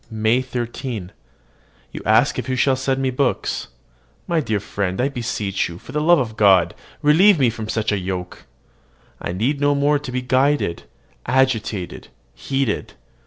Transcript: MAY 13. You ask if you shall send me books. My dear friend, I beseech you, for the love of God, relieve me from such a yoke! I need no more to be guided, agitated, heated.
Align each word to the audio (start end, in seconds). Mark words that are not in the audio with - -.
MAY 0.09 0.41
13. 0.41 1.11
You 1.91 2.01
ask 2.07 2.39
if 2.39 2.49
you 2.49 2.55
shall 2.55 2.75
send 2.75 3.03
me 3.03 3.11
books. 3.11 3.67
My 4.25 4.39
dear 4.39 4.59
friend, 4.59 4.99
I 4.99 5.09
beseech 5.09 5.69
you, 5.69 5.77
for 5.77 5.91
the 5.91 6.01
love 6.01 6.17
of 6.17 6.35
God, 6.35 6.73
relieve 7.03 7.37
me 7.37 7.51
from 7.51 7.69
such 7.69 7.91
a 7.91 7.99
yoke! 7.99 8.47
I 9.21 9.31
need 9.31 9.61
no 9.61 9.75
more 9.75 9.99
to 9.99 10.11
be 10.11 10.23
guided, 10.23 10.85
agitated, 11.27 12.07
heated. 12.33 12.93